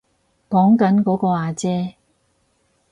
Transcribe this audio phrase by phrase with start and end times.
[0.49, 1.93] 講緊嗰個阿姐